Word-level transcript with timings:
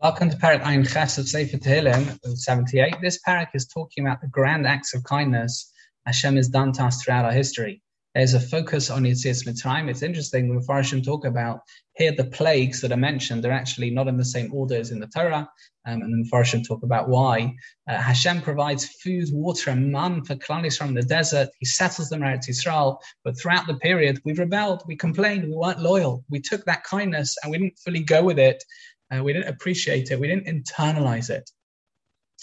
Welcome 0.00 0.30
to 0.30 0.36
Perek 0.36 0.64
Ein 0.64 0.84
Ches 0.84 1.18
of 1.18 1.28
Sefer 1.28 1.58
Tehillim 1.58 2.18
78. 2.24 2.96
This 3.02 3.18
perek 3.26 3.48
is 3.54 3.66
talking 3.66 4.06
about 4.06 4.20
the 4.20 4.28
grand 4.28 4.66
acts 4.66 4.94
of 4.94 5.04
kindness 5.04 5.72
Hashem 6.06 6.36
has 6.36 6.48
done 6.48 6.72
to 6.72 6.84
us 6.84 7.02
throughout 7.02 7.24
our 7.24 7.32
history. 7.32 7.82
There's 8.14 8.34
a 8.34 8.40
focus 8.40 8.90
on 8.90 9.02
Yetzias 9.02 9.46
Mitzrayim. 9.46 9.90
It's 9.90 10.02
interesting, 10.02 10.48
the 10.48 10.60
Mepharshim 10.60 11.04
talk 11.04 11.24
about 11.24 11.60
here 12.00 12.12
the 12.12 12.24
plagues 12.24 12.80
that 12.80 12.92
are 12.92 12.96
mentioned, 12.96 13.44
they're 13.44 13.52
actually 13.52 13.90
not 13.90 14.08
in 14.08 14.16
the 14.16 14.24
same 14.24 14.52
order 14.54 14.76
as 14.76 14.90
in 14.90 15.00
the 15.00 15.06
Torah. 15.06 15.48
Um, 15.86 16.00
and 16.02 16.12
the 16.12 16.28
Mepharshim 16.28 16.66
talk 16.66 16.82
about 16.82 17.08
why. 17.08 17.54
Uh, 17.88 17.96
Hashem 17.96 18.40
provides 18.42 18.86
food, 19.02 19.28
water, 19.32 19.70
and 19.70 19.92
man 19.92 20.24
for 20.24 20.34
Klal 20.34 20.76
from 20.76 20.94
the 20.94 21.02
desert. 21.02 21.48
He 21.58 21.66
settles 21.66 22.08
them 22.08 22.22
out 22.22 22.48
Israel. 22.48 23.00
But 23.22 23.38
throughout 23.38 23.66
the 23.66 23.74
period, 23.74 24.20
we 24.24 24.32
rebelled, 24.32 24.82
we 24.86 24.96
complained, 24.96 25.44
we 25.44 25.56
weren't 25.56 25.80
loyal. 25.80 26.24
We 26.30 26.40
took 26.40 26.64
that 26.64 26.84
kindness 26.84 27.36
and 27.42 27.50
we 27.50 27.58
didn't 27.58 27.78
fully 27.78 28.02
go 28.02 28.22
with 28.24 28.38
it. 28.38 28.62
Uh, 29.10 29.22
we 29.22 29.32
didn't 29.34 29.48
appreciate 29.48 30.10
it. 30.10 30.20
We 30.20 30.28
didn't 30.28 30.46
internalize 30.46 31.28
it. 31.28 31.50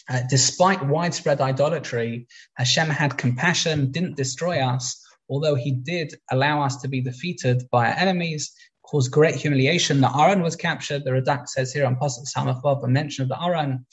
Uh, 0.10 0.22
despite 0.30 0.86
widespread 0.86 1.42
idolatry, 1.42 2.28
Hashem 2.56 2.90
had 2.90 3.18
compassion, 3.18 3.92
didn't 3.92 4.18
destroy 4.18 4.60
us, 4.60 5.04
although 5.30 5.56
He 5.56 5.72
did 5.72 6.16
allow 6.32 6.62
us 6.62 6.78
to 6.82 6.88
be 6.88 7.02
defeated 7.02 7.64
by 7.72 7.88
our 7.88 7.98
enemies, 7.98 8.54
caused 8.88 9.12
great 9.12 9.36
humiliation. 9.36 10.02
The 10.02 10.18
Aron 10.18 10.42
was 10.42 10.56
captured. 10.56 11.04
The 11.04 11.12
Radak 11.12 11.48
says 11.48 11.74
here 11.74 11.86
on 11.86 11.98
Pasuk 11.98 12.26
Samachvav 12.26 12.84
a 12.84 12.88
mention 12.88 13.24
of 13.24 13.30
the 13.30 13.44
Aron. 13.44 13.86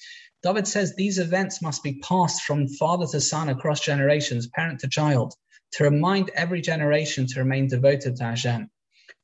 David 0.43 0.69
says 0.69 0.95
these 0.95 1.19
events 1.19 1.63
must 1.63 1.83
be 1.83 2.01
passed 2.01 2.43
from 2.43 2.69
father 2.69 3.07
to 3.07 3.21
son 3.21 3.49
across 3.49 3.81
generations, 3.81 4.47
parent 4.47 4.81
to 4.81 4.89
child, 4.89 5.35
to 5.73 5.85
remind 5.85 6.31
every 6.35 6.61
generation 6.61 7.27
to 7.27 7.41
remain 7.41 7.67
devoted 7.67 8.17
to 8.17 8.25
Hashem. 8.25 8.71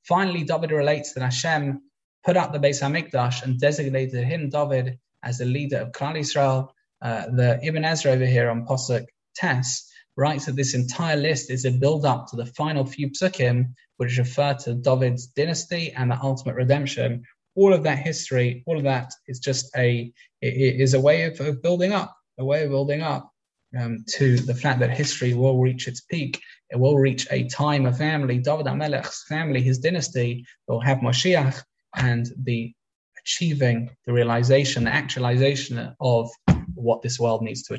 Finally, 0.08 0.44
David 0.44 0.72
relates 0.72 1.12
that 1.12 1.22
Hashem 1.22 1.82
put 2.24 2.36
up 2.36 2.52
the 2.52 2.58
Beis 2.58 2.80
Hamikdash 2.80 3.42
and 3.42 3.60
designated 3.60 4.24
him, 4.24 4.48
David, 4.48 4.98
as 5.22 5.38
the 5.38 5.44
leader 5.44 5.78
of 5.78 5.92
Klal 5.92 6.18
Israel. 6.18 6.74
Uh, 7.02 7.26
the 7.26 7.58
Ibn 7.62 7.84
Ezra 7.84 8.12
over 8.12 8.26
here 8.26 8.50
on 8.50 8.66
Posuk 8.66 9.06
Tes 9.34 9.89
writes 10.16 10.46
that 10.46 10.56
this 10.56 10.74
entire 10.74 11.16
list 11.16 11.50
is 11.50 11.64
a 11.64 11.70
build 11.70 12.04
up 12.04 12.28
to 12.28 12.36
the 12.36 12.46
final 12.46 12.84
few 12.84 13.10
psukim, 13.10 13.72
which 13.96 14.18
refer 14.18 14.54
to 14.54 14.74
David's 14.74 15.26
dynasty 15.26 15.92
and 15.96 16.10
the 16.10 16.18
ultimate 16.22 16.56
redemption. 16.56 17.22
All 17.56 17.72
of 17.72 17.82
that 17.84 17.98
history, 17.98 18.62
all 18.66 18.76
of 18.76 18.84
that 18.84 19.12
is 19.26 19.38
just 19.38 19.70
a 19.76 20.12
is 20.42 20.94
a 20.94 21.00
way 21.00 21.24
of, 21.24 21.38
of 21.40 21.62
building 21.62 21.92
up, 21.92 22.14
a 22.38 22.44
way 22.44 22.64
of 22.64 22.70
building 22.70 23.02
up 23.02 23.30
um, 23.78 24.04
to 24.08 24.36
the 24.38 24.54
fact 24.54 24.80
that 24.80 24.90
history 24.90 25.34
will 25.34 25.60
reach 25.60 25.86
its 25.86 26.00
peak. 26.02 26.40
It 26.70 26.78
will 26.78 26.98
reach 26.98 27.26
a 27.30 27.48
time 27.48 27.86
of 27.86 27.98
family. 27.98 28.38
David 28.38 28.66
HaMelech's 28.66 29.24
family, 29.28 29.60
his 29.60 29.78
dynasty, 29.78 30.44
will 30.68 30.80
have 30.80 30.98
Moshiach, 30.98 31.62
and 31.96 32.26
the 32.44 32.72
achieving 33.18 33.90
the 34.06 34.12
realization, 34.12 34.84
the 34.84 34.94
actualization 34.94 35.94
of 36.00 36.30
what 36.74 37.02
this 37.02 37.18
world 37.20 37.42
needs 37.42 37.62
to 37.64 37.74
achieve. 37.74 37.78